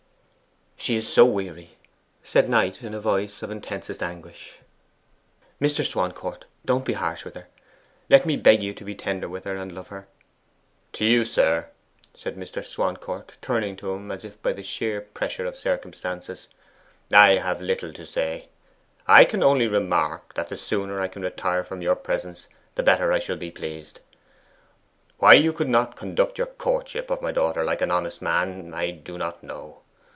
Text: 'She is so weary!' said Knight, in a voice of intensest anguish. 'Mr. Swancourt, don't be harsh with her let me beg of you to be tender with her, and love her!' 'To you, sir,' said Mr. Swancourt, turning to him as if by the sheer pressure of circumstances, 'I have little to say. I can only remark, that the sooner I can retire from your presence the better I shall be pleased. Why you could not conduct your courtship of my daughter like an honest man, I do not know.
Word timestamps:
'She 0.83 0.95
is 0.95 1.07
so 1.07 1.23
weary!' 1.23 1.77
said 2.23 2.49
Knight, 2.49 2.81
in 2.81 2.95
a 2.95 2.99
voice 2.99 3.43
of 3.43 3.51
intensest 3.51 4.01
anguish. 4.01 4.57
'Mr. 5.61 5.85
Swancourt, 5.85 6.45
don't 6.65 6.85
be 6.85 6.93
harsh 6.93 7.23
with 7.23 7.35
her 7.35 7.47
let 8.09 8.25
me 8.25 8.35
beg 8.35 8.57
of 8.57 8.63
you 8.63 8.73
to 8.73 8.83
be 8.83 8.95
tender 8.95 9.29
with 9.29 9.43
her, 9.43 9.55
and 9.55 9.73
love 9.75 9.89
her!' 9.89 10.07
'To 10.93 11.05
you, 11.05 11.23
sir,' 11.23 11.69
said 12.15 12.35
Mr. 12.35 12.65
Swancourt, 12.65 13.33
turning 13.43 13.75
to 13.75 13.91
him 13.93 14.09
as 14.11 14.25
if 14.25 14.41
by 14.41 14.51
the 14.53 14.63
sheer 14.63 15.01
pressure 15.01 15.45
of 15.45 15.55
circumstances, 15.55 16.47
'I 17.13 17.33
have 17.35 17.61
little 17.61 17.93
to 17.93 18.03
say. 18.03 18.49
I 19.05 19.23
can 19.23 19.43
only 19.43 19.67
remark, 19.67 20.33
that 20.33 20.49
the 20.49 20.57
sooner 20.57 20.99
I 20.99 21.09
can 21.09 21.21
retire 21.21 21.63
from 21.63 21.83
your 21.83 21.95
presence 21.95 22.47
the 22.73 22.81
better 22.81 23.11
I 23.11 23.19
shall 23.19 23.37
be 23.37 23.51
pleased. 23.51 23.99
Why 25.19 25.33
you 25.35 25.53
could 25.53 25.69
not 25.69 25.95
conduct 25.95 26.39
your 26.39 26.47
courtship 26.47 27.11
of 27.11 27.21
my 27.21 27.31
daughter 27.31 27.63
like 27.63 27.83
an 27.83 27.91
honest 27.91 28.19
man, 28.23 28.73
I 28.73 28.89
do 28.89 29.19
not 29.19 29.43
know. 29.43 29.77